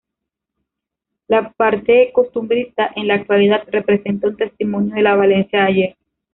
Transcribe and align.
La 1.27 1.51
parte 1.51 2.09
costumbrista 2.11 2.89
en 2.95 3.07
la 3.09 3.13
actualidad 3.13 3.65
representa 3.67 4.29
un 4.29 4.35
testimonio 4.35 4.95
de 4.95 5.03
la 5.03 5.15
Valencia 5.15 5.59
de 5.61 5.67
ayer. 5.67 5.95